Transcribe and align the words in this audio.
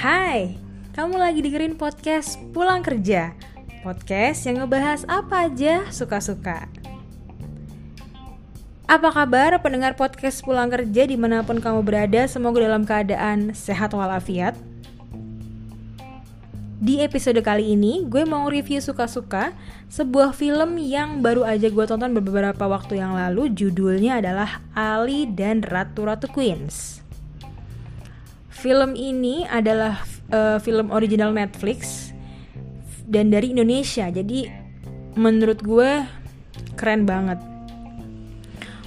Hai, 0.00 0.56
kamu 0.96 1.20
lagi 1.20 1.44
dengerin 1.44 1.76
podcast 1.76 2.40
Pulang 2.56 2.80
Kerja. 2.80 3.36
Podcast 3.84 4.48
yang 4.48 4.64
ngebahas 4.64 5.04
apa 5.04 5.44
aja 5.44 5.92
suka-suka. 5.92 6.72
Apa 8.88 9.12
kabar 9.12 9.60
pendengar 9.60 10.00
podcast 10.00 10.40
Pulang 10.40 10.72
Kerja 10.72 11.04
di 11.04 11.20
mana 11.20 11.44
pun 11.44 11.60
kamu 11.60 11.84
berada? 11.84 12.24
Semoga 12.24 12.64
dalam 12.64 12.88
keadaan 12.88 13.52
sehat 13.52 13.92
walafiat. 13.92 14.56
Di 16.80 17.04
episode 17.04 17.44
kali 17.44 17.76
ini 17.76 18.08
gue 18.08 18.24
mau 18.24 18.48
review 18.48 18.80
suka-suka 18.80 19.52
Sebuah 19.92 20.32
film 20.32 20.80
yang 20.80 21.20
baru 21.20 21.44
aja 21.44 21.68
gue 21.68 21.84
tonton 21.84 22.16
beberapa 22.16 22.64
waktu 22.72 23.04
yang 23.04 23.12
lalu. 23.12 23.52
Judulnya 23.52 24.24
adalah 24.24 24.64
Ali 24.72 25.28
dan 25.28 25.60
Ratu-Ratu 25.60 26.32
Queens 26.32 27.04
Film 28.60 28.92
ini 28.92 29.48
adalah 29.48 30.04
uh, 30.28 30.60
film 30.60 30.92
original 30.92 31.32
Netflix 31.32 32.12
dan 33.08 33.32
dari 33.32 33.56
Indonesia. 33.56 34.12
Jadi 34.12 34.44
menurut 35.16 35.64
gue 35.64 36.04
keren 36.76 37.08
banget. 37.08 37.40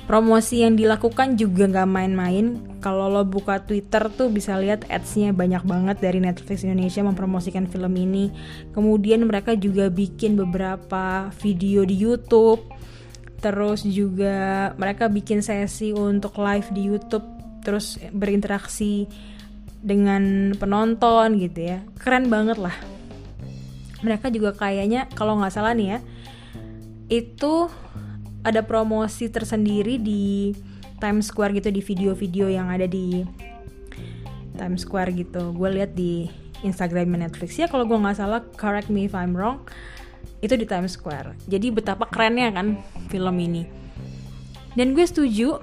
Promosi 0.05 0.62
yang 0.62 0.78
dilakukan 0.78 1.41
juga 1.41 1.66
nggak 1.66 1.90
main-main. 1.90 2.62
Kalau 2.84 3.09
lo 3.09 3.26
buka 3.26 3.64
Twitter 3.66 4.14
tuh 4.14 4.30
bisa 4.30 4.59
lihat 4.62 4.86
ads-nya 4.91 5.34
banyak 5.34 5.64
banget 5.66 5.98
dari 6.03 6.22
Netflix 6.22 6.62
Indonesia 6.62 7.02
mempromosikan 7.02 7.66
film 7.66 7.98
ini. 7.98 8.30
Kemudian 8.78 9.26
mereka 9.26 9.58
juga 9.58 9.90
bikin 9.90 10.38
beberapa 10.38 11.34
video 11.42 11.81
di 11.81 11.98
YouTube. 11.98 12.62
Terus 13.42 13.88
juga 13.90 14.70
mereka 14.78 15.09
bikin 15.09 15.42
sesi 15.42 15.95
untuk 15.95 16.38
live 16.38 16.70
di 16.76 16.94
YouTube. 16.94 17.26
Terus 17.64 17.95
berinteraksi 18.12 19.08
dengan 19.84 20.56
penonton 20.56 21.36
gitu 21.38 21.59
ya. 21.59 21.84
Keren 22.00 22.31
banget 22.31 22.56
lah. 22.58 22.73
Mereka 24.00 24.31
juga 24.31 24.56
kayaknya 24.56 25.12
kalau 25.12 25.38
nggak 25.38 25.53
salah 25.53 25.76
nih 25.76 25.95
ya 25.95 26.00
itu 27.12 27.67
ada 28.44 28.64
promosi 28.64 29.28
tersendiri 29.31 30.00
di 30.00 30.56
Times 31.00 31.31
Square 31.31 31.56
gitu 31.59 31.70
di 31.70 31.84
video-video 31.84 32.48
yang 32.48 32.72
ada 32.72 32.88
di 32.88 33.23
Times 34.56 34.88
Square 34.88 35.11
gitu. 35.16 35.52
Gue 35.52 35.70
lihat 35.80 35.95
di 35.95 36.28
Instagram 36.64 37.20
Netflix. 37.20 37.59
Ya 37.59 37.67
kalau 37.67 37.84
gue 37.84 37.95
nggak 37.95 38.17
salah 38.17 38.42
correct 38.56 38.88
me 38.88 39.08
if 39.08 39.16
I'm 39.16 39.36
wrong 39.36 39.67
itu 40.39 40.56
di 40.56 40.67
Times 40.67 40.95
Square. 40.95 41.36
Jadi 41.48 41.72
betapa 41.72 42.08
kerennya 42.08 42.52
kan 42.56 42.80
film 43.11 43.36
ini. 43.39 43.67
Dan 44.76 44.95
gue 44.95 45.06
setuju 45.06 45.59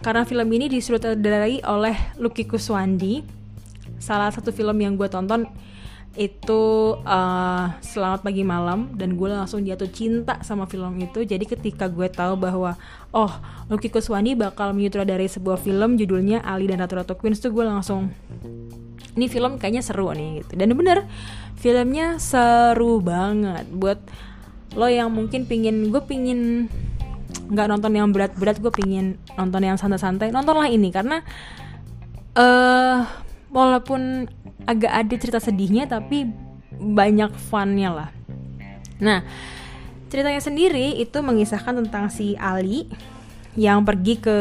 karena 0.00 0.24
film 0.24 0.48
ini 0.52 0.70
disutradarai 0.72 1.64
oleh 1.66 1.96
Lucky 2.16 2.48
Kuswandi 2.48 3.41
salah 4.02 4.34
satu 4.34 4.50
film 4.50 4.74
yang 4.82 4.98
gue 4.98 5.06
tonton 5.06 5.46
itu 6.12 6.92
uh, 7.08 7.72
Selamat 7.80 8.20
Pagi 8.20 8.44
Malam 8.44 8.92
dan 9.00 9.16
gue 9.16 9.28
langsung 9.32 9.64
jatuh 9.64 9.88
cinta 9.88 10.42
sama 10.44 10.68
film 10.68 10.92
itu. 11.00 11.24
Jadi 11.24 11.48
ketika 11.48 11.88
gue 11.88 12.04
tahu 12.10 12.36
bahwa 12.36 12.76
oh 13.16 13.32
Lucky 13.72 13.88
Kuswani 13.88 14.36
bakal 14.36 14.76
menyutradarai 14.76 15.24
sebuah 15.30 15.56
film 15.56 15.96
judulnya 15.96 16.44
Ali 16.44 16.68
dan 16.68 16.84
Ratu 16.84 17.00
Ratu 17.00 17.14
Queens 17.16 17.40
tuh 17.40 17.54
gue 17.54 17.64
langsung 17.64 18.12
ini 19.16 19.28
film 19.28 19.56
kayaknya 19.56 19.80
seru 19.80 20.12
nih 20.12 20.44
gitu. 20.44 20.52
Dan 20.60 20.76
bener 20.76 21.08
filmnya 21.56 22.20
seru 22.20 23.00
banget. 23.00 23.64
Buat 23.72 24.04
lo 24.76 24.92
yang 24.92 25.08
mungkin 25.16 25.48
pingin 25.48 25.88
gue 25.88 26.02
pingin 26.04 26.68
nggak 27.48 27.68
nonton 27.72 27.92
yang 27.96 28.12
berat-berat 28.12 28.60
gue 28.60 28.72
pingin 28.72 29.16
nonton 29.40 29.64
yang 29.64 29.80
santai-santai 29.80 30.28
nontonlah 30.28 30.68
ini. 30.68 30.92
Karena 30.92 31.24
eh 32.36 33.00
uh, 33.00 33.31
walaupun 33.52 34.26
agak 34.64 34.92
ada 34.92 35.14
cerita 35.20 35.38
sedihnya 35.38 35.84
tapi 35.86 36.26
banyak 36.72 37.30
funnya 37.52 37.92
lah. 37.92 38.10
Nah 38.98 39.22
ceritanya 40.08 40.40
sendiri 40.40 40.98
itu 40.98 41.20
mengisahkan 41.20 41.84
tentang 41.84 42.08
si 42.08 42.34
Ali 42.40 42.88
yang 43.52 43.84
pergi 43.84 44.16
ke 44.18 44.36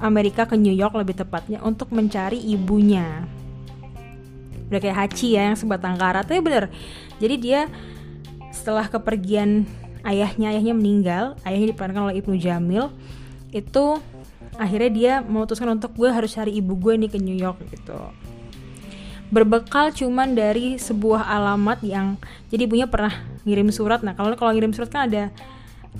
Amerika 0.00 0.48
ke 0.48 0.56
New 0.56 0.72
York 0.72 0.96
lebih 0.96 1.20
tepatnya 1.20 1.60
untuk 1.60 1.92
mencari 1.92 2.40
ibunya. 2.40 3.28
Udah 4.72 4.80
kayak 4.80 4.96
Hachi 4.96 5.36
ya 5.36 5.52
yang 5.52 5.56
sebatang 5.56 6.00
kara. 6.00 6.24
Tapi 6.24 6.40
bener 6.40 6.72
jadi 7.20 7.34
dia 7.36 7.60
setelah 8.52 8.88
kepergian 8.88 9.68
ayahnya 10.08 10.56
ayahnya 10.56 10.74
meninggal 10.74 11.24
ayahnya 11.44 11.76
diperankan 11.76 12.10
oleh 12.10 12.16
Ibnu 12.24 12.40
Jamil 12.40 12.88
itu 13.52 14.00
akhirnya 14.58 14.90
dia 14.90 15.14
memutuskan 15.22 15.72
untuk 15.78 15.94
gue 15.94 16.08
harus 16.10 16.34
cari 16.34 16.56
ibu 16.58 16.74
gue 16.76 16.94
nih 16.96 17.10
ke 17.12 17.18
New 17.20 17.36
York 17.36 17.62
gitu 17.70 17.96
berbekal 19.28 19.92
cuman 19.92 20.32
dari 20.32 20.80
sebuah 20.80 21.28
alamat 21.28 21.84
yang 21.84 22.16
jadi 22.48 22.64
ibunya 22.64 22.86
pernah 22.88 23.12
ngirim 23.44 23.68
surat. 23.68 24.00
Nah 24.00 24.16
kalau 24.16 24.32
kalau 24.40 24.56
ngirim 24.56 24.72
surat 24.72 24.88
kan 24.88 25.08
ada 25.08 25.28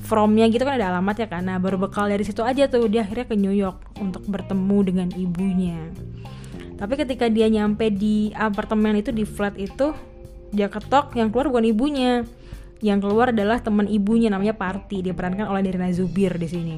fromnya 0.04 0.48
gitu 0.48 0.64
kan 0.64 0.80
ada 0.80 0.96
alamatnya 0.96 1.28
kan. 1.28 1.44
Nah 1.44 1.60
berbekal 1.60 2.08
dari 2.08 2.24
situ 2.24 2.40
aja 2.40 2.64
tuh 2.72 2.88
dia 2.88 3.04
akhirnya 3.04 3.28
ke 3.28 3.36
New 3.36 3.52
York 3.52 4.00
untuk 4.00 4.24
bertemu 4.24 4.78
dengan 4.80 5.08
ibunya. 5.12 5.78
Tapi 6.78 6.94
ketika 6.96 7.28
dia 7.28 7.50
nyampe 7.52 7.92
di 7.92 8.32
apartemen 8.32 8.96
itu 8.96 9.12
di 9.12 9.28
flat 9.28 9.58
itu 9.60 9.92
dia 10.48 10.72
ketok 10.72 11.12
yang 11.18 11.28
keluar 11.28 11.52
bukan 11.52 11.68
ibunya. 11.68 12.24
Yang 12.78 13.10
keluar 13.10 13.34
adalah 13.34 13.58
teman 13.58 13.90
ibunya 13.90 14.30
namanya 14.30 14.54
Party 14.54 15.02
diperankan 15.02 15.50
oleh 15.50 15.66
Nirina 15.66 15.90
Zubir 15.90 16.38
di 16.38 16.46
sini. 16.46 16.76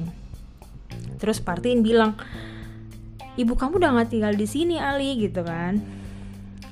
Terus 1.21 1.37
Party 1.37 1.77
bilang 1.77 2.17
ibu 3.37 3.53
kamu 3.53 3.79
udah 3.79 3.89
nggak 3.95 4.09
tinggal 4.09 4.33
di 4.33 4.49
sini 4.49 4.75
Ali 4.81 5.15
gitu 5.21 5.45
kan 5.45 6.00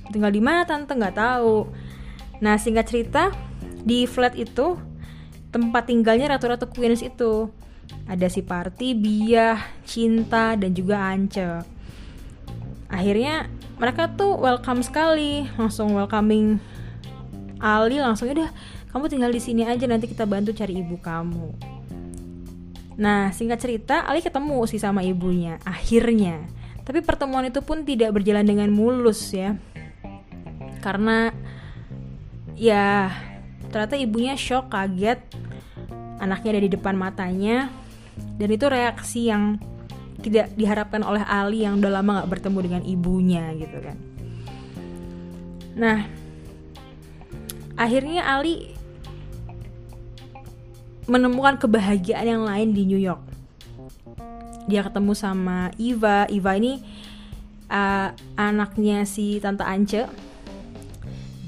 tinggal 0.09 0.33
di 0.33 0.41
mana 0.41 0.65
tante 0.65 0.93
nggak 0.93 1.17
tahu 1.17 1.69
nah 2.39 2.55
singkat 2.55 2.85
cerita 2.89 3.23
di 3.83 4.03
flat 4.09 4.35
itu 4.35 4.75
tempat 5.49 5.89
tinggalnya 5.89 6.37
ratu-ratu 6.37 6.69
queens 6.69 7.01
itu 7.01 7.49
ada 8.05 8.25
si 8.29 8.41
Party, 8.45 8.93
Biah, 8.93 9.57
Cinta, 9.85 10.53
dan 10.53 10.73
juga 10.73 11.09
Ance. 11.09 11.61
Akhirnya 12.89 13.49
mereka 13.77 14.09
tuh 14.13 14.37
welcome 14.37 14.81
sekali, 14.81 15.45
langsung 15.57 15.93
welcoming 15.93 16.57
Ali 17.59 17.99
langsung 17.99 18.31
udah 18.31 18.49
kamu 18.89 19.11
tinggal 19.11 19.31
di 19.35 19.41
sini 19.43 19.67
aja 19.67 19.83
nanti 19.85 20.07
kita 20.07 20.23
bantu 20.25 20.55
cari 20.55 20.79
ibu 20.79 20.95
kamu. 20.97 21.53
Nah 22.97 23.29
singkat 23.35 23.59
cerita 23.61 24.07
Ali 24.07 24.23
ketemu 24.23 24.63
sih 24.65 24.79
sama 24.81 25.03
ibunya 25.05 25.59
akhirnya. 25.67 26.49
Tapi 26.87 27.05
pertemuan 27.05 27.45
itu 27.45 27.61
pun 27.61 27.85
tidak 27.85 28.17
berjalan 28.17 28.47
dengan 28.47 28.73
mulus 28.73 29.29
ya 29.29 29.53
karena 30.79 31.31
ya 32.55 33.11
ternyata 33.71 33.95
ibunya 33.95 34.35
shock 34.35 34.71
kaget. 34.73 35.19
Anaknya 36.19 36.59
ada 36.59 36.61
di 36.67 36.71
depan 36.71 36.95
matanya. 36.99 37.71
Dan 38.35 38.51
itu 38.51 38.67
reaksi 38.67 39.31
yang 39.31 39.55
tidak 40.19 40.51
diharapkan 40.59 40.99
oleh 40.99 41.23
Ali 41.23 41.63
yang 41.63 41.79
udah 41.79 41.91
lama 42.03 42.23
gak 42.23 42.31
bertemu 42.35 42.59
dengan 42.59 42.81
ibunya 42.83 43.43
gitu 43.55 43.79
kan. 43.79 43.97
Nah 45.79 46.03
akhirnya 47.79 48.27
Ali 48.27 48.75
menemukan 51.07 51.55
kebahagiaan 51.57 52.27
yang 52.27 52.43
lain 52.43 52.75
di 52.75 52.83
New 52.83 52.99
York. 52.99 53.23
Dia 54.67 54.83
ketemu 54.85 55.15
sama 55.15 55.71
Iva. 55.79 56.27
Iva 56.29 56.51
ini 56.59 56.83
uh, 57.71 58.11
anaknya 58.37 59.07
si 59.07 59.41
tante 59.41 59.63
Ance 59.65 60.05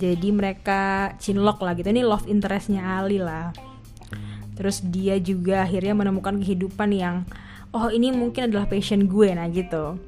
jadi 0.01 0.29
mereka 0.33 1.13
cinlok 1.21 1.61
lah 1.61 1.77
gitu. 1.77 1.93
Ini 1.93 2.01
love 2.01 2.25
interestnya 2.25 2.97
Ali 2.97 3.21
lah. 3.21 3.53
Terus 4.57 4.81
dia 4.81 5.21
juga 5.21 5.61
akhirnya 5.61 5.93
menemukan 5.93 6.41
kehidupan 6.41 6.89
yang 6.89 7.21
oh 7.69 7.93
ini 7.93 8.09
mungkin 8.09 8.49
adalah 8.49 8.65
passion 8.65 9.05
gue 9.05 9.29
nah 9.29 9.45
gitu. 9.45 10.01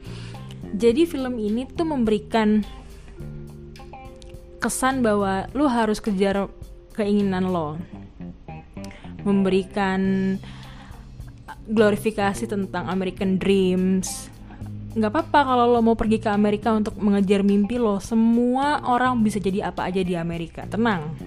Jadi 0.73 1.05
film 1.05 1.37
ini 1.37 1.69
tuh 1.69 1.85
memberikan 1.85 2.65
kesan 4.57 5.05
bahwa 5.05 5.45
lu 5.53 5.69
harus 5.69 6.01
kejar 6.01 6.49
keinginan 6.97 7.53
lo. 7.53 7.77
Memberikan 9.21 10.33
glorifikasi 11.69 12.49
tentang 12.49 12.89
American 12.89 13.37
Dreams 13.37 14.32
nggak 14.93 15.09
apa-apa 15.09 15.39
kalau 15.41 15.65
lo 15.73 15.81
mau 15.81 15.97
pergi 15.97 16.21
ke 16.21 16.29
Amerika 16.29 16.69
untuk 16.69 16.93
mengejar 17.01 17.41
mimpi 17.41 17.81
lo 17.81 17.97
semua 17.97 18.85
orang 18.85 19.25
bisa 19.25 19.41
jadi 19.41 19.73
apa 19.73 19.89
aja 19.89 20.05
di 20.05 20.13
Amerika. 20.13 20.69
Tenang. 20.69 21.17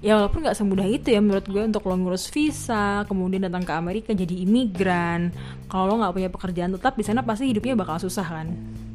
Ya 0.00 0.18
walaupun 0.18 0.42
nggak 0.42 0.56
semudah 0.56 0.88
itu 0.88 1.14
ya 1.14 1.20
menurut 1.22 1.46
gue 1.46 1.62
untuk 1.62 1.86
lo 1.86 1.94
ngurus 1.94 2.26
visa 2.32 3.06
kemudian 3.06 3.46
datang 3.46 3.62
ke 3.62 3.72
Amerika 3.76 4.10
jadi 4.16 4.34
imigran. 4.40 5.36
Kalau 5.68 5.92
lo 5.92 6.00
nggak 6.00 6.14
punya 6.16 6.30
pekerjaan 6.32 6.72
tetap 6.72 6.96
di 6.96 7.04
sana 7.04 7.20
pasti 7.20 7.52
hidupnya 7.52 7.76
bakal 7.76 8.00
susah 8.00 8.24
kan? 8.24 8.48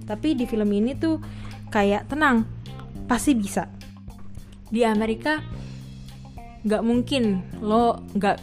Tapi 0.10 0.34
di 0.34 0.50
film 0.50 0.68
ini 0.74 0.98
tuh 0.98 1.22
kayak 1.70 2.10
tenang 2.10 2.50
pasti 3.06 3.38
bisa. 3.38 3.70
Di 4.68 4.82
Amerika 4.84 5.38
nggak 6.66 6.82
mungkin 6.82 7.46
lo 7.62 8.02
nggak 8.18 8.38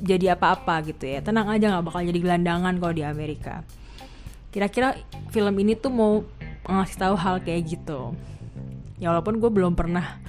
jadi 0.00 0.40
apa-apa 0.40 0.88
gitu 0.88 1.04
ya. 1.04 1.20
Tenang 1.20 1.52
aja 1.52 1.68
nggak 1.68 1.84
bakal 1.84 2.00
jadi 2.00 2.18
gelandangan 2.18 2.80
kalau 2.80 2.94
di 2.96 3.04
Amerika 3.04 3.60
kira-kira 4.50 4.98
film 5.30 5.54
ini 5.62 5.78
tuh 5.78 5.90
mau 5.94 6.12
ngasih 6.66 6.98
tahu 6.98 7.14
hal 7.18 7.42
kayak 7.42 7.78
gitu. 7.78 8.14
Ya 9.00 9.14
walaupun 9.14 9.40
gue 9.40 9.50
belum 9.50 9.74
pernah 9.78 10.20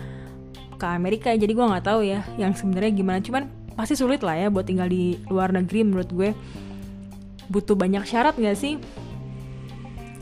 ke 0.78 0.86
Amerika 0.88 1.30
jadi 1.34 1.52
gue 1.52 1.66
nggak 1.66 1.86
tahu 1.86 2.02
ya 2.06 2.26
yang 2.38 2.54
sebenarnya 2.54 2.92
gimana. 2.94 3.20
Cuman 3.22 3.44
pasti 3.74 3.98
sulit 3.98 4.22
lah 4.22 4.38
ya 4.38 4.48
buat 4.54 4.66
tinggal 4.66 4.88
di 4.90 5.18
luar 5.28 5.54
negeri 5.54 5.86
menurut 5.86 6.10
gue. 6.14 6.30
Butuh 7.52 7.76
banyak 7.76 8.08
syarat 8.08 8.40
gak 8.40 8.56
sih? 8.56 8.80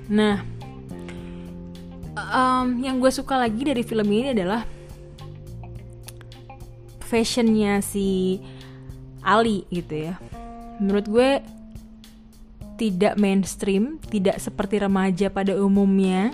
Nah 0.10 0.42
um, 2.18 2.82
yang 2.82 2.98
gue 2.98 3.12
suka 3.14 3.38
lagi 3.38 3.62
dari 3.62 3.86
film 3.86 4.10
ini 4.10 4.34
adalah 4.34 4.66
fashionnya 7.06 7.82
si 7.86 8.40
Ali 9.22 9.66
gitu 9.70 10.10
ya. 10.10 10.16
Menurut 10.80 11.06
gue 11.06 11.30
tidak 12.80 13.20
mainstream, 13.20 14.00
tidak 14.08 14.40
seperti 14.40 14.80
remaja 14.80 15.28
pada 15.28 15.52
umumnya. 15.60 16.32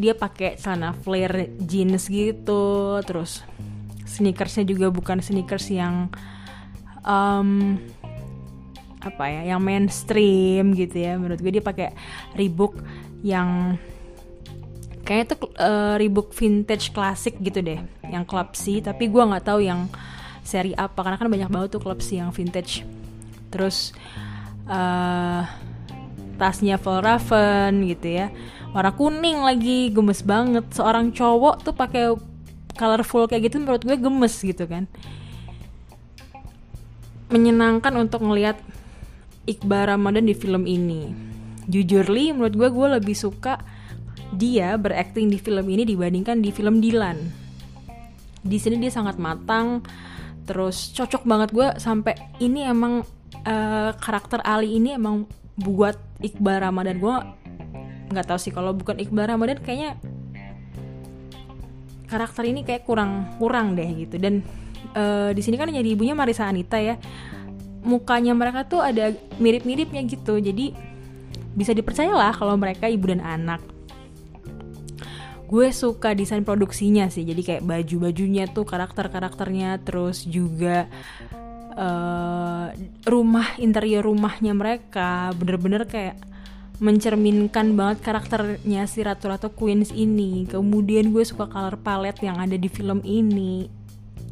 Dia 0.00 0.16
pakai 0.16 0.56
celana 0.56 0.96
flare 0.96 1.52
jeans 1.60 2.08
gitu, 2.08 2.98
terus 3.04 3.44
sneakersnya 4.08 4.64
juga 4.64 4.88
bukan 4.88 5.20
sneakers 5.20 5.68
yang 5.68 6.08
um, 7.04 7.76
apa 9.04 9.24
ya, 9.28 9.54
yang 9.54 9.60
mainstream 9.60 10.72
gitu 10.72 10.96
ya. 10.96 11.20
Menurut 11.20 11.38
gue 11.38 11.52
dia 11.60 11.62
pakai 11.62 11.92
Reebok 12.32 12.80
yang 13.22 13.76
kayaknya 15.04 15.36
tuh 15.36 15.52
uh, 15.60 15.94
Reebok 16.00 16.32
vintage 16.32 16.90
klasik 16.90 17.36
gitu 17.38 17.60
deh, 17.60 17.78
yang 18.08 18.24
clubsy. 18.24 18.80
Tapi 18.80 19.12
gue 19.12 19.22
nggak 19.22 19.44
tahu 19.44 19.60
yang 19.60 19.86
seri 20.42 20.74
apa 20.74 21.04
karena 21.04 21.20
kan 21.20 21.28
banyak 21.30 21.50
banget 21.52 21.68
tuh 21.76 21.84
clubsy 21.84 22.18
yang 22.18 22.34
vintage. 22.34 22.82
Terus 23.54 23.94
uh, 24.68 25.42
tasnya 26.36 26.76
Volraven 26.80 27.84
gitu 27.88 28.08
ya. 28.10 28.26
Warna 28.74 28.92
kuning 28.94 29.44
lagi 29.46 29.94
gemes 29.94 30.26
banget. 30.26 30.66
Seorang 30.74 31.14
cowok 31.14 31.62
tuh 31.62 31.74
pakai 31.74 32.14
colorful 32.74 33.30
kayak 33.30 33.50
gitu 33.50 33.62
menurut 33.62 33.82
gue 33.86 33.96
gemes 33.96 34.34
gitu 34.34 34.66
kan. 34.66 34.90
Menyenangkan 37.30 37.94
untuk 37.96 38.26
ngelihat 38.26 38.58
Iqbal 39.46 39.94
Ramadan 39.94 40.26
di 40.26 40.34
film 40.34 40.66
ini. 40.66 41.14
Jujur 41.70 42.08
li 42.10 42.34
menurut 42.34 42.54
gue 42.58 42.68
gue 42.68 42.88
lebih 43.00 43.16
suka 43.16 43.62
dia 44.34 44.74
berakting 44.74 45.30
di 45.30 45.38
film 45.38 45.64
ini 45.70 45.86
dibandingkan 45.86 46.42
di 46.42 46.50
film 46.50 46.82
Dilan. 46.82 47.16
Di 48.44 48.58
sini 48.60 48.76
dia 48.82 48.92
sangat 48.92 49.16
matang 49.16 49.86
terus 50.44 50.92
cocok 50.92 51.22
banget. 51.24 51.48
Gue 51.54 51.68
sampai 51.78 52.18
ini 52.42 52.66
emang 52.66 53.06
uh, 53.46 53.90
karakter 53.96 54.40
Ali 54.44 54.76
ini 54.76 54.96
emang 54.96 55.28
buat 55.60 55.96
Iqbal 56.20 56.64
Ramadan. 56.64 56.98
Gue 56.98 57.14
nggak 58.10 58.26
tahu 58.26 58.38
sih 58.40 58.52
kalau 58.52 58.74
bukan 58.74 58.98
Iqbal 59.00 59.30
Ramadan 59.30 59.58
kayaknya 59.62 59.96
karakter 62.04 62.46
ini 62.46 62.62
kayak 62.62 62.84
kurang 62.84 63.32
kurang 63.38 63.78
deh 63.78 63.88
gitu. 63.94 64.16
Dan 64.18 64.44
uh, 64.96 65.30
di 65.30 65.42
sini 65.44 65.56
kan 65.58 65.70
jadi 65.70 65.86
ibunya 65.86 66.16
Marisa 66.16 66.48
Anita 66.48 66.78
ya. 66.80 66.98
Mukanya 67.84 68.32
mereka 68.32 68.64
tuh 68.64 68.80
ada 68.80 69.12
mirip-miripnya 69.36 70.00
gitu. 70.08 70.40
Jadi 70.40 70.72
bisa 71.54 71.76
dipercayalah 71.76 72.32
kalau 72.34 72.56
mereka 72.56 72.88
ibu 72.88 73.12
dan 73.12 73.20
anak. 73.20 73.60
Gue 75.44 75.68
suka 75.70 76.16
desain 76.16 76.42
produksinya 76.42 77.12
sih. 77.12 77.28
Jadi 77.28 77.44
kayak 77.44 77.62
baju-bajunya 77.68 78.48
tuh 78.48 78.64
karakter-karakternya 78.64 79.84
terus 79.84 80.24
juga 80.24 80.88
uh, 81.74 82.70
rumah 83.06 83.58
interior 83.58 84.06
rumahnya 84.06 84.54
mereka 84.54 85.30
bener-bener 85.36 85.84
kayak 85.84 86.16
mencerminkan 86.82 87.78
banget 87.78 88.02
karakternya 88.02 88.82
si 88.90 89.06
Ratu 89.06 89.30
Ratu 89.30 89.48
Queens 89.54 89.94
ini. 89.94 90.46
Kemudian 90.50 91.14
gue 91.14 91.22
suka 91.22 91.46
color 91.46 91.78
palette 91.78 92.26
yang 92.26 92.42
ada 92.42 92.58
di 92.58 92.66
film 92.66 92.98
ini. 93.06 93.70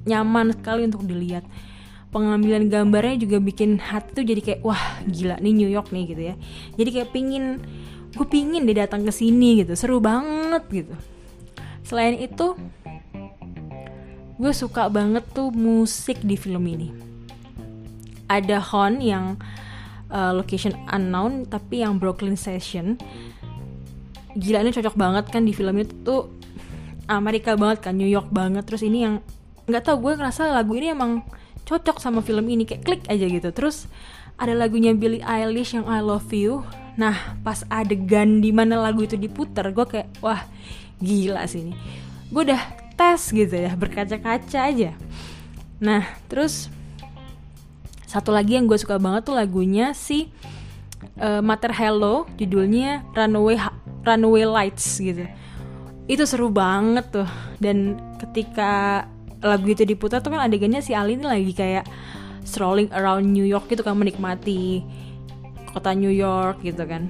Nyaman 0.07 0.51
sekali 0.59 0.91
untuk 0.91 1.07
dilihat. 1.07 1.47
Pengambilan 2.13 2.69
gambarnya 2.69 3.25
juga 3.25 3.41
bikin 3.41 3.81
hati 3.81 4.21
tuh 4.21 4.25
jadi 4.27 4.41
kayak 4.45 4.61
wah 4.61 5.01
gila 5.09 5.41
nih 5.41 5.55
New 5.55 5.71
York 5.71 5.95
nih 5.95 6.05
gitu 6.13 6.23
ya. 6.35 6.35
Jadi 6.77 6.91
kayak 6.99 7.09
pingin 7.15 7.63
gue 8.13 8.27
pingin 8.29 8.69
deh 8.69 8.77
datang 8.77 9.07
ke 9.07 9.13
sini 9.15 9.63
gitu. 9.63 9.73
Seru 9.79 10.03
banget 10.03 10.67
gitu. 10.69 10.95
Selain 11.87 12.19
itu 12.19 12.59
gue 14.37 14.53
suka 14.53 14.91
banget 14.91 15.25
tuh 15.31 15.55
musik 15.55 16.21
di 16.21 16.35
film 16.35 16.67
ini 16.67 17.12
ada 18.41 18.57
Hon 18.65 19.05
yang 19.05 19.37
uh, 20.09 20.33
location 20.33 20.73
unknown 20.89 21.45
tapi 21.45 21.85
yang 21.85 22.01
Brooklyn 22.01 22.41
Session. 22.41 22.97
Gila 24.33 24.65
ini 24.65 24.73
cocok 24.73 24.97
banget 24.97 25.29
kan 25.29 25.45
di 25.45 25.53
film 25.53 25.77
itu 25.77 25.93
tuh. 26.01 26.25
Amerika 27.11 27.59
banget 27.59 27.85
kan 27.85 27.99
New 27.99 28.09
York 28.09 28.33
banget. 28.33 28.65
Terus 28.65 28.87
ini 28.87 29.05
yang 29.05 29.21
nggak 29.69 29.85
tau 29.85 29.99
gue 30.01 30.17
ngerasa 30.17 30.49
lagu 30.49 30.73
ini 30.79 30.95
emang 30.95 31.21
cocok 31.69 32.01
sama 32.01 32.25
film 32.25 32.49
ini. 32.49 32.65
Kayak 32.65 32.83
klik 32.87 33.03
aja 33.11 33.27
gitu. 33.29 33.53
Terus 33.53 33.91
ada 34.41 34.57
lagunya 34.57 34.97
Billie 34.97 35.21
Eilish 35.21 35.77
yang 35.77 35.85
I 35.85 36.01
Love 36.01 36.31
You. 36.33 36.65
Nah 36.97 37.37
pas 37.45 37.67
adegan 37.69 38.41
di 38.41 38.55
mana 38.55 38.81
lagu 38.81 39.05
itu 39.05 39.19
diputer 39.19 39.75
gue 39.75 39.85
kayak 39.85 40.09
wah 40.25 40.47
gila 41.03 41.45
sih 41.45 41.69
ini. 41.69 41.75
Gue 42.33 42.49
udah 42.49 42.63
tes 42.97 43.35
gitu 43.35 43.53
ya 43.53 43.75
berkaca-kaca 43.75 44.73
aja. 44.73 44.97
Nah 45.83 46.07
terus 46.31 46.71
satu 48.13 48.29
lagi 48.29 48.61
yang 48.61 48.69
gue 48.69 48.77
suka 48.77 49.01
banget 49.01 49.25
tuh 49.25 49.33
lagunya 49.33 49.97
si 49.97 50.29
uh, 51.17 51.41
Mater 51.41 51.73
Hello 51.73 52.29
judulnya 52.37 53.01
Runaway 53.17 53.57
Runaway 54.05 54.45
Lights 54.45 55.01
gitu. 55.01 55.25
Itu 56.05 56.29
seru 56.29 56.53
banget 56.53 57.09
tuh. 57.09 57.29
Dan 57.57 57.97
ketika 58.21 59.05
lagu 59.41 59.65
itu 59.65 59.89
diputar 59.89 60.21
tuh 60.21 60.29
kan 60.29 60.45
adegannya 60.45 60.85
si 60.85 60.93
Ali 60.93 61.17
ini 61.17 61.25
lagi 61.25 61.57
kayak 61.57 61.89
strolling 62.45 62.93
around 62.93 63.33
New 63.33 63.49
York 63.49 63.73
gitu 63.73 63.81
kan 63.81 63.97
menikmati 63.97 64.85
kota 65.73 65.97
New 65.97 66.13
York 66.13 66.61
gitu 66.61 66.85
kan. 66.85 67.09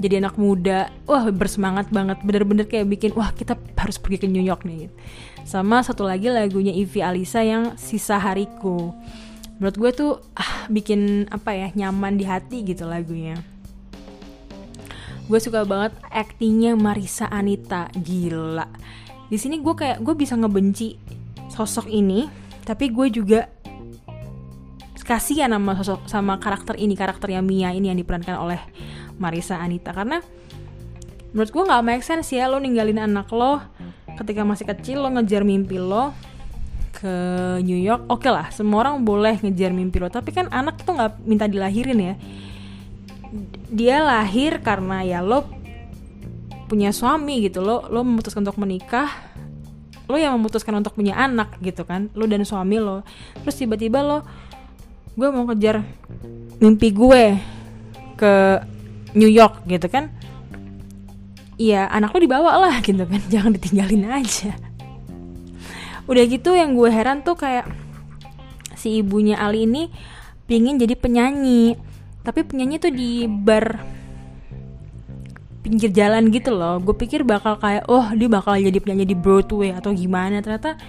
Jadi 0.00 0.20
anak 0.20 0.36
muda 0.36 0.92
wah 1.08 1.32
bersemangat 1.32 1.88
banget. 1.88 2.20
Bener-bener 2.20 2.68
kayak 2.68 2.92
bikin 2.92 3.16
wah 3.16 3.32
kita 3.32 3.56
harus 3.80 3.96
pergi 3.96 4.20
ke 4.20 4.28
New 4.28 4.44
York 4.44 4.68
nih. 4.68 4.84
Gitu. 4.84 4.96
sama 5.40 5.80
satu 5.80 6.04
lagi 6.04 6.28
lagunya 6.28 6.70
Ivy 6.70 7.00
Alisa 7.00 7.40
yang 7.40 7.74
sisa 7.80 8.20
hariku 8.20 8.92
menurut 9.60 9.76
gue 9.76 9.90
tuh 9.92 10.12
ah, 10.34 10.64
bikin 10.72 11.28
apa 11.28 11.52
ya 11.52 11.68
nyaman 11.76 12.16
di 12.16 12.24
hati 12.24 12.64
gitu 12.64 12.88
lagunya. 12.88 13.36
Gue 15.28 15.38
suka 15.38 15.62
banget 15.62 15.94
aktingnya 16.10 16.74
Marisa 16.74 17.28
Anita. 17.28 17.92
Gila. 17.94 18.66
Di 19.30 19.38
sini 19.38 19.62
gue 19.62 19.76
kayak 19.76 20.02
gue 20.02 20.14
bisa 20.16 20.34
ngebenci 20.34 20.98
sosok 21.52 21.86
ini 21.86 22.26
tapi 22.66 22.90
gue 22.90 23.06
juga 23.12 23.46
kasihan 25.04 25.50
sama 25.50 25.74
sosok 25.78 26.06
sama 26.06 26.38
karakter 26.38 26.78
ini 26.78 26.94
karakternya 26.94 27.42
Mia 27.42 27.74
ini 27.74 27.90
yang 27.92 27.98
diperankan 28.00 28.40
oleh 28.40 28.58
Marisa 29.20 29.60
Anita. 29.60 29.92
Karena 29.92 30.24
menurut 31.36 31.50
gue 31.52 31.62
nggak 31.68 31.84
make 31.84 32.02
sense 32.02 32.32
ya 32.32 32.48
lo 32.48 32.58
ninggalin 32.58 32.98
anak 32.98 33.28
lo 33.30 33.60
ketika 34.18 34.42
masih 34.42 34.66
kecil 34.66 35.04
lo 35.04 35.14
ngejar 35.14 35.46
mimpi 35.46 35.78
lo 35.78 36.10
ke 36.90 37.14
New 37.62 37.78
York 37.78 38.10
oke 38.10 38.26
okay 38.26 38.30
lah 38.34 38.50
semua 38.50 38.84
orang 38.84 39.02
boleh 39.06 39.38
ngejar 39.40 39.70
mimpi 39.72 40.02
lo. 40.02 40.10
Tapi 40.10 40.34
kan 40.34 40.50
anak 40.50 40.82
itu 40.82 40.90
nggak 40.90 41.12
minta 41.24 41.46
dilahirin 41.46 41.98
ya. 41.98 42.14
Dia 43.70 44.02
lahir 44.02 44.58
karena 44.60 45.06
ya 45.06 45.22
lo 45.22 45.46
punya 46.70 46.94
suami 46.94 47.42
gitu 47.42 47.62
lo 47.62 47.86
lo 47.90 48.06
memutuskan 48.06 48.46
untuk 48.46 48.62
menikah 48.62 49.10
lo 50.06 50.14
yang 50.18 50.38
memutuskan 50.38 50.74
untuk 50.78 50.94
punya 50.94 51.18
anak 51.18 51.58
gitu 51.62 51.82
kan 51.86 52.10
lo 52.14 52.26
dan 52.26 52.42
suami 52.42 52.78
lo. 52.78 53.06
Terus 53.46 53.56
tiba-tiba 53.58 54.02
lo 54.02 54.26
gue 55.18 55.28
mau 55.30 55.46
kejar 55.50 55.82
mimpi 56.62 56.94
gue 56.94 57.38
ke 58.18 58.32
New 59.14 59.30
York 59.30 59.66
gitu 59.66 59.86
kan. 59.90 60.10
Iya 61.60 61.92
anak 61.92 62.16
lo 62.16 62.18
dibawa 62.24 62.56
lah 62.56 62.80
gitu 62.80 63.04
kan 63.04 63.20
jangan 63.32 63.52
ditinggalin 63.52 64.08
aja 64.08 64.69
udah 66.08 66.24
gitu 66.28 66.56
yang 66.56 66.76
gue 66.76 66.88
heran 66.88 67.20
tuh 67.26 67.36
kayak 67.36 67.68
si 68.78 69.04
ibunya 69.04 69.36
Ali 69.36 69.68
ini 69.68 69.92
pingin 70.48 70.80
jadi 70.80 70.96
penyanyi. 70.96 71.76
Tapi 72.20 72.44
penyanyi 72.44 72.76
tuh 72.80 72.92
di 72.92 73.24
bar 73.28 73.80
pinggir 75.60 75.92
jalan 75.92 76.32
gitu 76.32 76.56
loh. 76.56 76.80
Gue 76.80 76.96
pikir 76.96 77.24
bakal 77.24 77.60
kayak 77.60 77.84
oh 77.88 78.08
dia 78.16 78.28
bakal 78.28 78.56
jadi 78.56 78.80
penyanyi 78.80 79.12
di 79.12 79.16
Broadway 79.16 79.76
atau 79.76 79.92
gimana. 79.92 80.40
Ternyata 80.40 80.80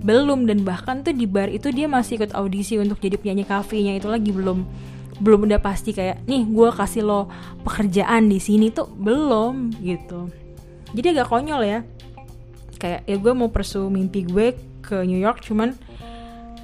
belum. 0.00 0.48
Dan 0.48 0.64
bahkan 0.64 1.04
tuh 1.04 1.12
di 1.12 1.28
bar 1.28 1.52
itu 1.52 1.68
dia 1.70 1.86
masih 1.86 2.20
ikut 2.20 2.32
audisi 2.32 2.80
untuk 2.80 2.98
jadi 3.00 3.20
penyanyi 3.20 3.44
kafenya. 3.44 3.92
Itu 3.96 4.08
lagi 4.08 4.32
belum 4.32 4.64
belum 5.14 5.46
udah 5.46 5.62
pasti 5.62 5.94
kayak 5.94 6.26
nih 6.26 6.42
gue 6.50 6.68
kasih 6.74 7.06
lo 7.06 7.30
pekerjaan 7.62 8.26
di 8.26 8.42
sini 8.42 8.74
tuh 8.74 8.90
belum 8.90 9.78
gitu. 9.78 10.26
Jadi 10.94 11.06
agak 11.14 11.30
konyol 11.30 11.62
ya 11.62 11.80
kayak 12.76 13.06
ya 13.08 13.16
gue 13.16 13.32
mau 13.32 13.48
persu 13.50 13.86
mimpi 13.88 14.26
gue 14.26 14.54
ke 14.84 15.00
New 15.08 15.16
York 15.16 15.40
cuman 15.46 15.72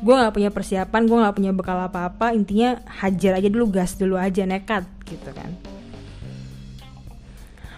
gue 0.01 0.15
nggak 0.17 0.33
punya 0.33 0.51
persiapan 0.53 1.03
gue 1.05 1.17
nggak 1.21 1.37
punya 1.37 1.53
bekal 1.53 1.77
apa-apa. 1.77 2.33
Intinya 2.33 2.81
hajar 3.01 3.37
aja 3.37 3.49
dulu 3.53 3.69
gas 3.69 3.97
dulu 4.01 4.17
aja 4.17 4.45
nekat 4.49 4.89
gitu 5.05 5.31
kan. 5.33 5.53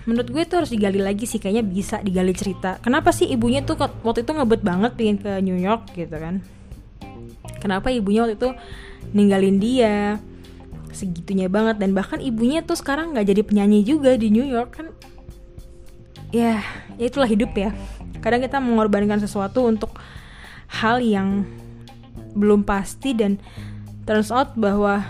Menurut 0.03 0.35
gue 0.35 0.43
tuh 0.47 0.63
harus 0.63 0.71
digali 0.71 0.99
lagi 0.99 1.31
sih 1.31 1.39
kayaknya 1.39 1.63
bisa 1.63 2.03
digali 2.03 2.35
cerita. 2.35 2.79
Kenapa 2.83 3.15
sih 3.15 3.31
ibunya 3.31 3.63
tuh 3.63 3.79
waktu 3.79 4.27
itu 4.27 4.33
ngebet 4.35 4.63
banget 4.67 4.93
pengen 4.99 5.19
ke 5.19 5.31
New 5.43 5.59
York 5.59 5.95
gitu 5.95 6.15
kan? 6.15 6.43
Kenapa 7.63 7.95
ibunya 7.95 8.27
waktu 8.27 8.35
itu 8.35 8.51
ninggalin 9.15 9.63
dia? 9.63 10.19
Segitunya 10.91 11.47
banget. 11.47 11.79
Dan 11.79 11.95
bahkan 11.95 12.19
ibunya 12.19 12.67
tuh 12.67 12.75
sekarang 12.75 13.15
nggak 13.15 13.31
jadi 13.31 13.43
penyanyi 13.47 13.87
juga 13.87 14.19
di 14.19 14.31
New 14.35 14.47
York 14.47 14.71
kan? 14.75 14.91
Ya, 16.35 16.63
ya 16.99 17.07
itulah 17.07 17.31
hidup 17.31 17.55
ya 17.55 17.71
kadang 18.23 18.41
kita 18.41 18.63
mengorbankan 18.63 19.19
sesuatu 19.19 19.67
untuk 19.67 19.99
hal 20.71 21.03
yang 21.03 21.45
belum 22.33 22.65
pasti 22.65 23.13
dan 23.13 23.37
turns 24.09 24.33
out 24.33 24.57
bahwa 24.57 25.05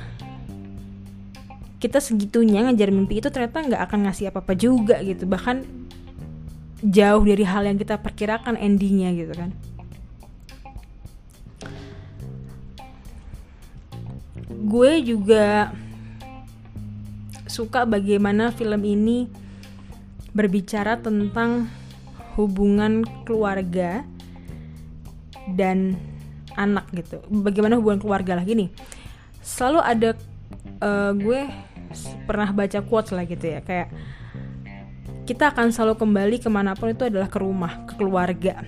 kita 1.79 1.99
segitunya 1.99 2.63
ngejar 2.63 2.95
mimpi 2.95 3.19
itu 3.19 3.29
ternyata 3.31 3.63
nggak 3.63 3.83
akan 3.91 3.99
ngasih 4.07 4.31
apa-apa 4.31 4.55
juga 4.55 5.03
gitu. 5.03 5.27
Bahkan 5.27 5.67
jauh 6.83 7.23
dari 7.23 7.45
hal 7.47 7.67
yang 7.67 7.79
kita 7.79 7.99
perkirakan 7.99 8.59
endingnya 8.59 9.11
gitu 9.15 9.35
kan. 9.35 9.51
Gue 14.63 15.03
juga 15.03 15.75
suka 17.51 17.85
bagaimana 17.85 18.55
film 18.55 18.83
ini 18.87 19.27
berbicara 20.33 20.97
tentang 21.03 21.69
hubungan 22.39 23.05
keluarga 23.25 24.07
dan 25.55 25.99
anak 26.57 26.89
gitu. 26.93 27.21
Bagaimana 27.29 27.81
hubungan 27.81 28.01
keluarga 28.01 28.39
lah 28.39 28.45
gini. 28.45 28.69
Selalu 29.43 29.81
ada 29.83 30.11
uh, 30.83 31.13
gue 31.17 31.41
pernah 32.25 32.49
baca 32.51 32.79
quotes 32.81 33.13
lah 33.13 33.25
gitu 33.29 33.53
ya 33.53 33.61
kayak 33.61 33.93
kita 35.23 35.55
akan 35.55 35.71
selalu 35.71 35.95
kembali 36.01 36.37
ke 36.43 36.49
mana 36.51 36.75
pun 36.75 36.91
itu 36.91 37.07
adalah 37.07 37.29
ke 37.31 37.39
rumah 37.39 37.85
ke 37.87 37.95
keluarga 37.95 38.65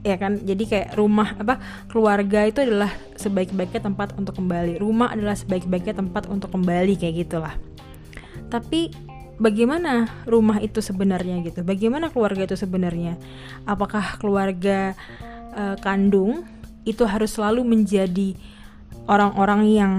ya 0.00 0.16
kan 0.16 0.40
jadi 0.40 0.64
kayak 0.64 0.88
rumah 0.96 1.36
apa 1.36 1.60
keluarga 1.92 2.48
itu 2.48 2.64
adalah 2.64 2.88
sebaik-baiknya 3.20 3.84
tempat 3.84 4.16
untuk 4.16 4.32
kembali 4.40 4.80
rumah 4.80 5.12
adalah 5.12 5.36
sebaik-baiknya 5.36 6.00
tempat 6.00 6.24
untuk 6.32 6.48
kembali 6.56 6.96
kayak 6.96 7.28
gitulah 7.28 7.54
tapi 8.48 8.88
bagaimana 9.40 10.06
rumah 10.28 10.60
itu 10.60 10.84
sebenarnya 10.84 11.40
gitu? 11.40 11.64
Bagaimana 11.64 12.12
keluarga 12.12 12.44
itu 12.44 12.54
sebenarnya? 12.60 13.16
Apakah 13.64 14.20
keluarga 14.20 14.92
uh, 15.56 15.80
kandung 15.80 16.44
itu 16.84 17.02
harus 17.08 17.34
selalu 17.34 17.64
menjadi 17.64 18.36
orang-orang 19.08 19.62
yang 19.66 19.92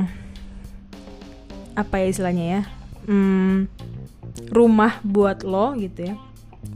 apa 1.72 2.04
ya 2.04 2.08
istilahnya 2.12 2.46
ya 2.46 2.62
hmm, 3.10 3.66
rumah 4.54 5.02
buat 5.02 5.42
lo 5.42 5.74
gitu 5.76 6.14
ya? 6.14 6.16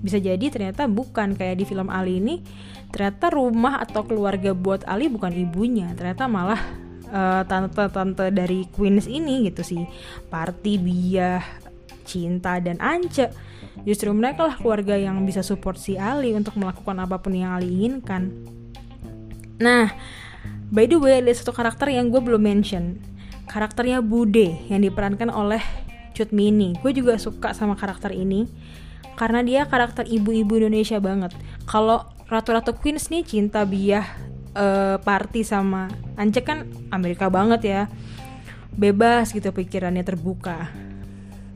Bisa 0.02 0.18
jadi 0.18 0.50
ternyata 0.50 0.90
bukan 0.90 1.38
kayak 1.38 1.62
di 1.62 1.66
film 1.70 1.94
Ali 1.94 2.18
ini 2.18 2.42
ternyata 2.90 3.30
rumah 3.30 3.78
atau 3.86 4.02
keluarga 4.08 4.58
buat 4.58 4.82
Ali 4.90 5.12
bukan 5.12 5.30
ibunya 5.36 5.94
ternyata 5.94 6.26
malah 6.26 6.62
uh, 7.12 7.44
tante-tante 7.46 8.34
dari 8.34 8.66
Queens 8.74 9.06
ini 9.06 9.46
gitu 9.50 9.62
sih. 9.62 9.84
Party, 10.32 10.80
Biah, 10.80 11.65
Cinta 12.06 12.62
dan 12.62 12.78
Ance 12.78 13.34
justru 13.84 14.14
mereka 14.14 14.46
lah 14.46 14.56
keluarga 14.56 14.94
yang 14.96 15.20
bisa 15.26 15.42
support 15.42 15.82
si 15.82 15.98
Ali 15.98 16.32
untuk 16.38 16.56
melakukan 16.56 17.02
apa 17.02 17.18
pun 17.18 17.34
yang 17.34 17.58
Ali 17.58 17.74
inginkan 17.74 18.32
nah 19.58 19.90
by 20.70 20.86
the 20.86 21.02
way 21.02 21.20
ada 21.20 21.34
satu 21.34 21.52
karakter 21.52 21.90
yang 21.90 22.14
gue 22.14 22.22
belum 22.22 22.46
mention 22.46 23.02
karakternya 23.50 24.02
Bude 24.02 24.58
yang 24.70 24.82
diperankan 24.82 25.30
oleh 25.30 25.62
Cut 26.16 26.32
Mini. 26.32 26.74
Gue 26.80 26.96
juga 26.96 27.20
suka 27.20 27.52
sama 27.52 27.76
karakter 27.76 28.16
ini 28.16 28.48
karena 29.20 29.44
dia 29.44 29.62
karakter 29.68 30.08
ibu-ibu 30.08 30.60
Indonesia 30.60 30.98
banget. 31.00 31.36
Kalau 31.68 32.08
Ratu-Ratu 32.26 32.74
Queens 32.80 33.12
nih 33.12 33.22
cinta 33.28 33.68
biah 33.68 34.08
uh, 34.58 34.98
party 34.98 35.46
sama 35.46 35.92
Ance 36.16 36.42
kan 36.42 36.66
Amerika 36.90 37.28
banget 37.28 37.62
ya. 37.68 37.82
Bebas 38.76 39.32
gitu 39.32 39.52
pikirannya 39.52 40.04
terbuka. 40.04 40.72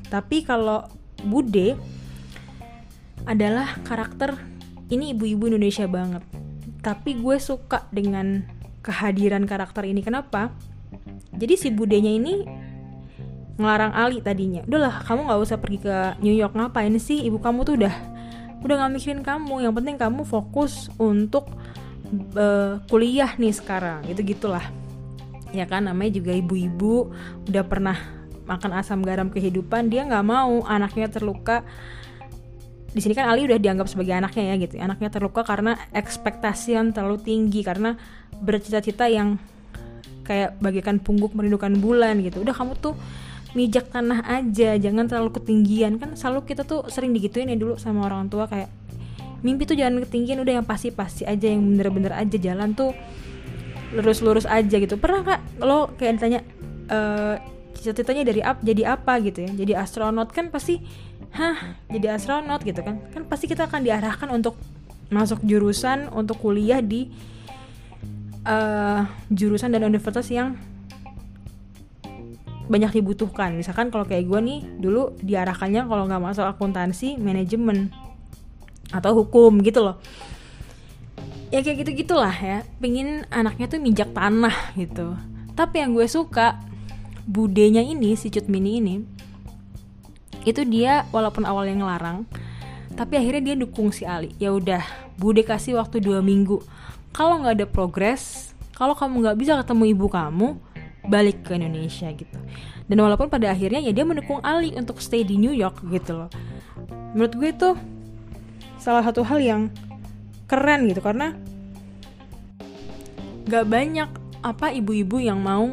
Tapi 0.10 0.44
kalau 0.44 0.86
Bude 1.22 1.78
adalah 3.24 3.78
karakter 3.86 4.36
ini 4.90 5.14
ibu-ibu 5.14 5.48
Indonesia 5.48 5.86
banget. 5.86 6.26
Tapi 6.82 7.20
gue 7.20 7.38
suka 7.38 7.86
dengan 7.94 8.42
kehadiran 8.82 9.46
karakter 9.46 9.86
ini. 9.86 10.02
Kenapa? 10.02 10.50
jadi 11.40 11.56
si 11.56 11.68
budenya 11.72 12.12
ini 12.12 12.44
ngelarang 13.60 13.96
Ali 13.96 14.20
tadinya 14.20 14.64
udahlah 14.68 15.04
kamu 15.04 15.32
nggak 15.32 15.42
usah 15.44 15.58
pergi 15.60 15.80
ke 15.84 15.96
New 16.24 16.36
York 16.36 16.56
ngapain 16.56 16.96
sih 17.00 17.24
ibu 17.28 17.40
kamu 17.40 17.68
tuh 17.68 17.76
udah 17.80 17.96
udah 18.60 18.76
nggak 18.76 18.92
mikirin 18.92 19.24
kamu 19.24 19.64
yang 19.64 19.74
penting 19.76 19.96
kamu 19.96 20.28
fokus 20.28 20.92
untuk 21.00 21.48
uh, 22.36 22.80
kuliah 22.88 23.36
nih 23.40 23.56
sekarang 23.56 24.04
gitu 24.08 24.24
gitulah 24.24 24.64
ya 25.56 25.68
kan 25.68 25.88
namanya 25.88 26.20
juga 26.20 26.32
ibu-ibu 26.36 27.12
udah 27.48 27.64
pernah 27.68 27.98
makan 28.50 28.74
asam 28.82 29.06
garam 29.06 29.30
kehidupan 29.30 29.94
dia 29.94 30.04
nggak 30.10 30.26
mau 30.26 30.66
anaknya 30.66 31.06
terluka. 31.14 31.62
Di 32.90 33.06
sini 33.06 33.14
kan 33.14 33.30
Ali 33.30 33.46
udah 33.46 33.62
dianggap 33.62 33.86
sebagai 33.86 34.18
anaknya 34.18 34.44
ya 34.50 34.56
gitu. 34.66 34.82
Anaknya 34.82 35.14
terluka 35.14 35.46
karena 35.46 35.78
ekspektasi 35.94 36.74
yang 36.74 36.90
terlalu 36.90 37.22
tinggi 37.22 37.62
karena 37.62 37.94
bercita-cita 38.42 39.06
yang 39.06 39.38
kayak 40.26 40.58
bagaikan 40.58 40.98
pungguk 40.98 41.38
merindukan 41.38 41.70
bulan 41.78 42.18
gitu. 42.26 42.42
Udah 42.42 42.58
kamu 42.58 42.74
tuh 42.82 42.98
mijak 43.54 43.94
tanah 43.94 44.26
aja 44.26 44.74
jangan 44.82 45.06
terlalu 45.06 45.38
ketinggian. 45.38 46.02
Kan 46.02 46.18
selalu 46.18 46.50
kita 46.50 46.66
tuh 46.66 46.90
sering 46.90 47.14
digituin 47.14 47.54
ya 47.54 47.58
dulu 47.62 47.78
sama 47.78 48.10
orang 48.10 48.26
tua 48.26 48.50
kayak 48.50 48.74
mimpi 49.46 49.64
tuh 49.70 49.78
jangan 49.78 50.04
ketinggian 50.04 50.42
udah 50.44 50.54
yang 50.60 50.68
pasti-pasti 50.68 51.24
aja 51.24 51.48
yang 51.48 51.64
bener-bener 51.64 52.12
aja 52.12 52.36
jalan 52.36 52.76
tuh 52.76 52.92
lurus-lurus 53.94 54.46
aja 54.46 54.76
gitu. 54.78 54.98
Pernah 54.98 55.22
kak 55.26 55.42
lo 55.62 55.94
kayak 55.98 56.14
ditanya 56.20 56.40
e, 56.90 57.00
cita-citanya 57.76 58.24
dari 58.26 58.42
apa 58.42 58.60
jadi 58.62 58.98
apa 58.98 59.20
gitu 59.22 59.46
ya. 59.46 59.52
Jadi 59.54 59.74
astronot 59.78 60.30
kan 60.34 60.50
pasti 60.50 60.82
hah 61.34 61.78
jadi 61.90 62.18
astronot 62.18 62.66
gitu 62.66 62.82
kan. 62.82 63.02
Kan 63.14 63.26
pasti 63.30 63.46
kita 63.46 63.70
akan 63.70 63.86
diarahkan 63.86 64.30
untuk 64.34 64.58
masuk 65.10 65.42
jurusan 65.42 66.10
untuk 66.14 66.38
kuliah 66.38 66.82
di 66.86 67.10
uh, 68.46 69.06
jurusan 69.34 69.74
dan 69.74 69.86
universitas 69.86 70.30
yang 70.30 70.54
banyak 72.70 73.02
dibutuhkan. 73.02 73.58
Misalkan 73.58 73.90
kalau 73.90 74.06
kayak 74.06 74.30
gue 74.30 74.40
nih 74.46 74.60
dulu 74.78 75.18
diarahkannya 75.26 75.90
kalau 75.90 76.06
nggak 76.06 76.22
masuk 76.22 76.46
akuntansi 76.46 77.18
manajemen 77.18 77.90
atau 78.94 79.18
hukum 79.18 79.58
gitu 79.66 79.82
loh. 79.82 79.98
Ya 81.50 81.66
kayak 81.66 81.82
gitu 81.82 82.06
gitulah 82.06 82.34
ya. 82.34 82.62
Pengen 82.78 83.26
anaknya 83.34 83.66
tuh 83.66 83.82
minjak 83.82 84.14
tanah 84.14 84.78
gitu. 84.78 85.18
Tapi 85.58 85.82
yang 85.82 85.98
gue 85.98 86.06
suka 86.06 86.62
budenya 87.28 87.84
ini 87.84 88.16
si 88.16 88.32
Cut 88.32 88.48
Mini 88.48 88.80
ini 88.80 88.96
itu 90.48 90.64
dia 90.64 91.04
walaupun 91.12 91.44
awalnya 91.44 91.84
ngelarang 91.84 92.24
tapi 92.96 93.16
akhirnya 93.16 93.54
dia 93.54 93.56
dukung 93.56 93.96
si 93.96 94.04
Ali. 94.04 94.36
Ya 94.44 94.52
udah 94.52 94.84
bude 95.16 95.40
kasih 95.48 95.80
waktu 95.80 96.04
dua 96.04 96.20
minggu. 96.20 96.60
Kalau 97.16 97.40
nggak 97.40 97.64
ada 97.64 97.68
progres 97.68 98.52
kalau 98.76 98.96
kamu 98.96 99.24
nggak 99.24 99.38
bisa 99.40 99.56
ketemu 99.60 99.84
ibu 99.96 100.08
kamu 100.12 100.48
balik 101.08 101.48
ke 101.48 101.56
Indonesia 101.56 102.12
gitu. 102.12 102.38
Dan 102.92 103.00
walaupun 103.00 103.32
pada 103.32 103.56
akhirnya 103.56 103.80
ya 103.80 103.96
dia 103.96 104.04
mendukung 104.04 104.44
Ali 104.44 104.76
untuk 104.76 105.00
stay 105.00 105.24
di 105.24 105.40
New 105.40 105.56
York 105.56 105.80
gitu 105.88 106.26
loh. 106.26 106.30
Menurut 107.16 107.34
gue 107.40 107.50
itu 107.56 107.70
salah 108.80 109.04
satu 109.04 109.24
hal 109.24 109.40
yang 109.40 109.62
keren 110.50 110.88
gitu 110.90 111.00
karena 111.00 111.36
nggak 113.48 113.66
banyak 113.66 114.10
apa 114.44 114.72
ibu-ibu 114.76 115.20
yang 115.24 115.40
mau 115.40 115.72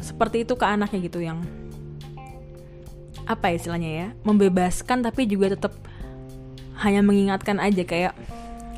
seperti 0.00 0.48
itu 0.48 0.56
ke 0.56 0.64
anaknya 0.64 0.98
gitu 1.04 1.20
yang 1.20 1.44
apa 3.30 3.52
ya 3.52 3.54
istilahnya 3.56 3.90
ya 3.90 4.06
membebaskan 4.26 5.06
tapi 5.06 5.28
juga 5.28 5.54
tetap 5.54 5.76
hanya 6.80 7.04
mengingatkan 7.04 7.60
aja 7.62 7.84
kayak 7.84 8.12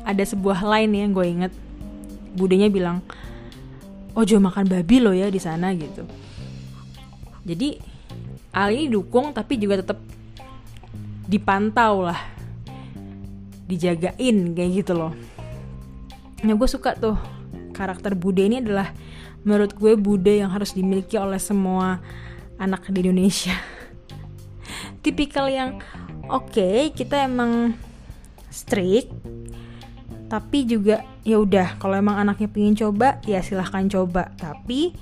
ada 0.03 0.23
sebuah 0.23 0.61
line 0.61 0.93
yang 0.93 1.11
gue 1.15 1.25
inget 1.25 1.53
budenya 2.35 2.67
bilang 2.67 2.99
ojo 4.13 4.35
makan 4.37 4.69
babi 4.69 5.01
lo 5.01 5.15
ya 5.15 5.31
di 5.31 5.41
sana 5.41 5.73
gitu. 5.73 6.05
Jadi 7.43 7.81
Ali 8.53 8.85
dukung 8.87 9.33
tapi 9.33 9.57
juga 9.57 9.81
tetap 9.81 9.97
dipantau 11.25 12.05
lah 12.05 12.19
dijagain 13.65 14.53
kayak 14.53 14.71
gitu 14.83 14.93
loh. 14.93 15.13
Nah 16.45 16.53
gue 16.53 16.69
suka 16.69 16.93
tuh 16.93 17.17
karakter 17.73 18.13
Bude 18.13 18.45
ini 18.45 18.61
adalah 18.61 18.93
menurut 19.43 19.75
gue 19.75 19.93
Bude 19.99 20.39
yang 20.39 20.51
harus 20.51 20.75
dimiliki 20.75 21.19
oleh 21.19 21.39
semua 21.39 21.99
anak 22.57 22.87
di 22.89 23.03
Indonesia. 23.03 23.55
Tipikal 25.03 25.51
yang 25.51 25.69
oke 26.31 26.51
okay, 26.51 26.91
kita 26.95 27.27
emang 27.27 27.75
strict 28.47 29.11
tapi 30.31 30.65
juga 30.65 31.05
ya 31.21 31.37
udah 31.37 31.77
kalau 31.77 31.93
emang 31.93 32.17
anaknya 32.17 32.49
pengen 32.49 32.73
coba 32.73 33.21
ya 33.27 33.43
silahkan 33.45 33.85
coba. 33.85 34.33
Tapi 34.33 34.95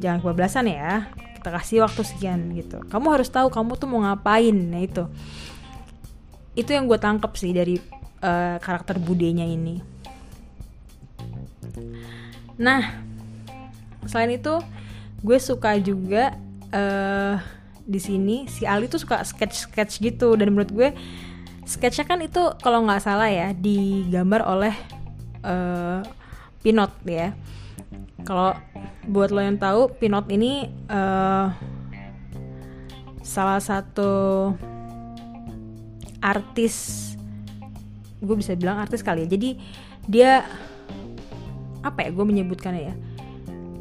jangan 0.00 0.24
kebablasan 0.24 0.72
ya 0.72 1.12
kita 1.36 1.52
kasih 1.52 1.84
waktu 1.84 2.02
sekian 2.02 2.56
gitu. 2.56 2.80
Kamu 2.88 3.12
harus 3.12 3.28
tahu 3.28 3.52
kamu 3.52 3.76
tuh 3.76 3.88
mau 3.90 4.00
ngapain 4.00 4.56
nah 4.56 4.80
itu. 4.80 5.04
Itu 6.56 6.72
yang 6.72 6.88
gue 6.88 6.96
tangkep 6.96 7.32
sih 7.36 7.52
dari 7.52 7.76
uh, 8.24 8.56
karakter 8.56 8.96
budenya 8.96 9.44
ini. 9.44 9.76
Nah 12.56 13.05
selain 14.06 14.34
itu 14.38 14.58
gue 15.22 15.38
suka 15.38 15.78
juga 15.82 16.34
uh, 16.70 17.38
di 17.86 18.00
sini 18.02 18.50
si 18.50 18.66
Ali 18.66 18.90
tuh 18.90 18.98
suka 18.98 19.22
sketch 19.22 19.70
sketch 19.70 20.02
gitu. 20.02 20.34
Dan 20.34 20.54
menurut 20.54 20.72
gue 20.74 20.88
sketchnya 21.66 22.06
kan 22.06 22.22
itu 22.22 22.42
kalau 22.62 22.82
nggak 22.86 23.02
salah 23.02 23.30
ya 23.30 23.54
digambar 23.54 24.42
oleh 24.46 24.74
uh, 25.46 26.02
Pinot 26.62 26.90
ya. 27.06 27.30
Kalau 28.26 28.58
buat 29.06 29.30
lo 29.30 29.38
yang 29.38 29.58
tahu 29.58 29.94
Pinot 30.02 30.26
ini 30.34 30.66
uh, 30.90 31.54
salah 33.22 33.62
satu 33.62 34.50
artis 36.18 37.04
gue 38.18 38.34
bisa 38.34 38.58
bilang 38.58 38.82
artis 38.82 39.06
kali 39.06 39.26
ya. 39.26 39.28
Jadi 39.30 39.50
dia 40.10 40.42
apa 41.86 42.02
ya 42.02 42.10
gue 42.10 42.24
menyebutkannya 42.26 42.82
ya 42.82 42.94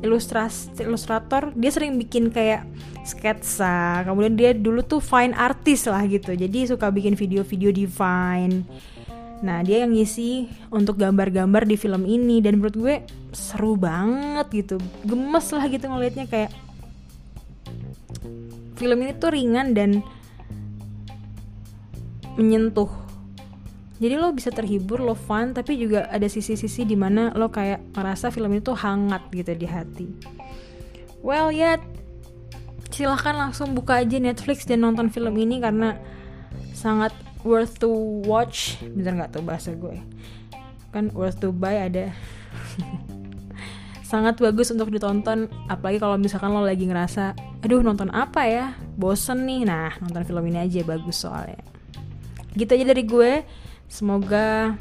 ilustras 0.06 0.70
ilustrator 0.78 1.50
dia 1.58 1.74
sering 1.74 1.98
bikin 1.98 2.30
kayak 2.30 2.64
sketsa. 3.02 4.06
Kemudian 4.06 4.38
dia 4.38 4.52
dulu 4.54 4.86
tuh 4.86 5.02
fine 5.02 5.34
artist 5.34 5.90
lah 5.90 6.06
gitu. 6.06 6.38
Jadi 6.38 6.70
suka 6.70 6.94
bikin 6.94 7.18
video-video 7.18 7.74
di 7.74 7.86
fine 7.90 8.66
nah 9.44 9.60
dia 9.62 9.84
yang 9.84 9.92
ngisi 9.92 10.48
untuk 10.72 10.96
gambar-gambar 10.96 11.68
di 11.68 11.76
film 11.76 12.08
ini. 12.08 12.40
Dan 12.40 12.62
menurut 12.62 12.78
gue 12.78 12.96
seru 13.34 13.76
banget 13.76 14.48
gitu. 14.66 14.76
Gemes 15.04 15.48
lah 15.52 15.66
gitu 15.68 15.86
ngelihatnya 15.90 16.26
kayak 16.30 16.52
film 18.76 18.98
ini 19.04 19.12
tuh 19.16 19.32
ringan 19.32 19.72
dan 19.76 20.04
menyentuh 22.36 23.05
jadi 23.96 24.20
lo 24.20 24.36
bisa 24.36 24.52
terhibur 24.52 25.00
lo 25.00 25.16
fun 25.16 25.56
tapi 25.56 25.80
juga 25.80 26.12
ada 26.12 26.28
sisi-sisi 26.28 26.84
di 26.84 27.00
mana 27.00 27.32
lo 27.32 27.48
kayak 27.48 27.96
merasa 27.96 28.28
film 28.28 28.52
itu 28.52 28.76
hangat 28.76 29.24
gitu 29.32 29.56
di 29.56 29.68
hati. 29.68 30.08
Well 31.24 31.56
ya 31.56 31.80
silahkan 32.92 33.36
langsung 33.36 33.72
buka 33.72 34.04
aja 34.04 34.20
Netflix 34.20 34.68
dan 34.68 34.84
nonton 34.84 35.08
film 35.08 35.36
ini 35.40 35.64
karena 35.64 35.96
sangat 36.76 37.16
worth 37.48 37.80
to 37.80 37.88
watch. 38.28 38.76
Bener 38.84 39.16
nggak 39.16 39.40
tuh 39.40 39.44
bahasa 39.48 39.72
gue? 39.72 39.96
Kan 40.92 41.16
worth 41.16 41.40
to 41.40 41.56
buy 41.56 41.88
ada. 41.88 42.12
Sangat 44.12 44.38
bagus 44.38 44.70
untuk 44.70 44.94
ditonton 44.94 45.50
apalagi 45.66 45.98
kalau 45.98 46.16
misalkan 46.16 46.54
lo 46.54 46.62
lagi 46.62 46.86
ngerasa 46.86 47.34
aduh 47.64 47.80
nonton 47.80 48.12
apa 48.12 48.44
ya? 48.44 48.66
Bosen 49.00 49.48
nih. 49.48 49.64
Nah 49.64 49.96
nonton 50.04 50.28
film 50.28 50.44
ini 50.52 50.68
aja 50.68 50.84
bagus 50.84 51.24
soalnya. 51.24 51.64
Gitu 52.56 52.70
aja 52.70 52.86
dari 52.86 53.04
gue 53.08 53.32
semoga 53.88 54.76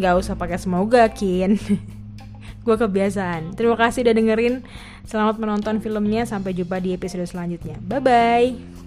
nggak 0.00 0.14
usah 0.16 0.34
pakai 0.34 0.56
semoga 0.56 1.04
kin. 1.12 1.60
Gue 2.64 2.76
kebiasaan. 2.76 3.56
Terima 3.56 3.76
kasih 3.76 4.04
udah 4.04 4.14
dengerin. 4.14 4.54
Selamat 5.08 5.40
menonton 5.40 5.80
filmnya. 5.80 6.28
Sampai 6.28 6.52
jumpa 6.52 6.76
di 6.78 6.92
episode 6.92 7.24
selanjutnya. 7.24 7.80
Bye 7.80 8.00
bye 8.04 8.79